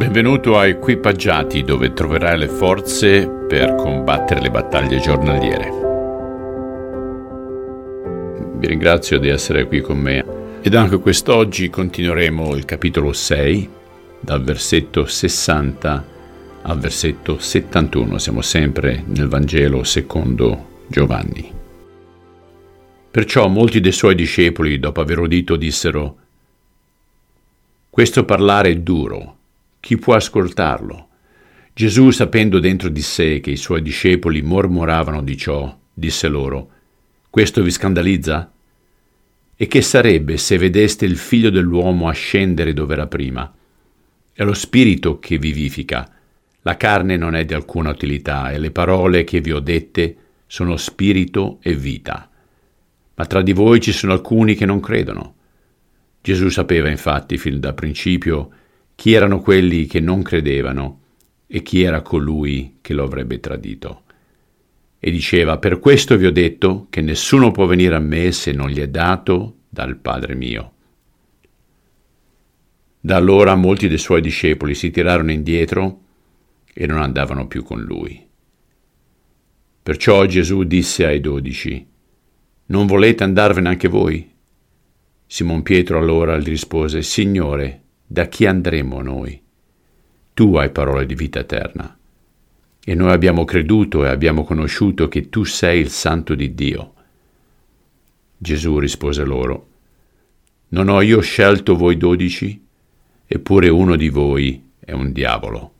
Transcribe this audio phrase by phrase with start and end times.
[0.00, 5.70] Benvenuto a Equipaggiati dove troverai le forze per combattere le battaglie giornaliere.
[8.56, 10.24] Vi ringrazio di essere qui con me
[10.62, 13.68] ed anche quest'oggi continueremo il capitolo 6
[14.20, 16.06] dal versetto 60
[16.62, 18.16] al versetto 71.
[18.16, 21.52] Siamo sempre nel Vangelo secondo Giovanni.
[23.10, 26.16] Perciò molti dei suoi discepoli, dopo aver udito, dissero,
[27.90, 29.34] questo parlare è duro
[29.80, 31.08] chi può ascoltarlo?
[31.72, 36.70] Gesù, sapendo dentro di sé che i suoi discepoli mormoravano di ciò, disse loro,
[37.30, 38.52] Questo vi scandalizza?
[39.56, 43.52] E che sarebbe se vedeste il figlio dell'uomo ascendere dove era prima?
[44.32, 46.10] È lo spirito che vivifica,
[46.62, 50.16] la carne non è di alcuna utilità e le parole che vi ho dette
[50.46, 52.28] sono spirito e vita.
[53.14, 55.36] Ma tra di voi ci sono alcuni che non credono.
[56.20, 58.50] Gesù sapeva infatti fin da principio
[59.00, 61.00] chi erano quelli che non credevano
[61.46, 64.02] e chi era colui che lo avrebbe tradito.
[64.98, 68.68] E diceva, per questo vi ho detto che nessuno può venire a me se non
[68.68, 70.72] gli è dato dal Padre mio.
[73.00, 76.00] Da allora molti dei suoi discepoli si tirarono indietro
[76.70, 78.22] e non andavano più con lui.
[79.82, 81.88] Perciò Gesù disse ai dodici,
[82.66, 84.30] Non volete andarvene anche voi?
[85.24, 89.40] Simon Pietro allora gli rispose, Signore, da chi andremo noi?
[90.34, 91.96] Tu hai parole di vita eterna.
[92.84, 96.94] E noi abbiamo creduto e abbiamo conosciuto che tu sei il santo di Dio.
[98.36, 99.68] Gesù rispose loro,
[100.70, 102.60] Non ho io scelto voi dodici?
[103.28, 105.74] Eppure uno di voi è un diavolo.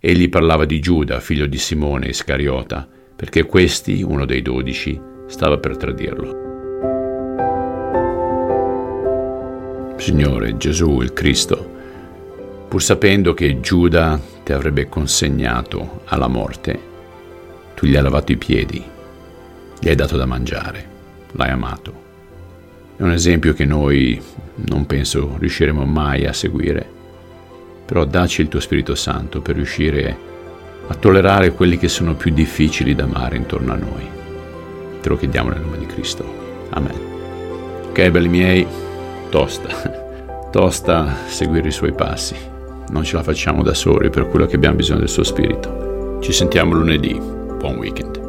[0.00, 5.76] Egli parlava di Giuda, figlio di Simone Iscariota, perché questi, uno dei dodici, stava per
[5.76, 6.41] tradirlo.
[10.02, 11.64] Signore Gesù il Cristo,
[12.66, 16.76] pur sapendo che Giuda ti avrebbe consegnato alla morte,
[17.76, 18.84] tu gli hai lavato i piedi,
[19.78, 20.84] gli hai dato da mangiare,
[21.34, 21.94] l'hai amato.
[22.96, 24.20] È un esempio che noi
[24.54, 26.84] non penso riusciremo mai a seguire,
[27.86, 30.18] però dacci il tuo Spirito Santo per riuscire
[30.88, 34.08] a tollerare quelli che sono più difficili da amare intorno a noi.
[35.00, 36.24] Te lo chiediamo nel nome di Cristo.
[36.70, 36.98] Amen.
[37.90, 38.66] Ok, belli miei
[39.32, 40.01] tosta,
[40.52, 42.36] tosta seguire i suoi passi.
[42.90, 46.18] Non ce la facciamo da soli, per quello che abbiamo bisogno del suo spirito.
[46.20, 47.18] Ci sentiamo lunedì.
[47.18, 48.21] Buon weekend.